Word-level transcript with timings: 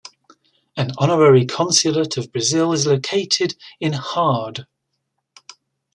An 0.75 0.89
honorary 0.97 1.45
consulate 1.45 2.17
of 2.17 2.31
Brazil 2.31 2.73
is 2.73 2.87
located 2.87 3.55
in 3.79 3.93
Hard. 3.93 4.65